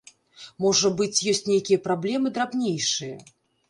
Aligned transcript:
Можа 0.65 0.91
быць, 1.03 1.21
ёсць 1.33 1.43
нейкія 1.53 1.85
праблемы 1.87 2.27
драбнейшыя. 2.39 3.27